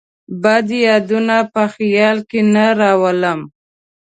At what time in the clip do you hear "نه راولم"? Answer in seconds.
2.53-3.39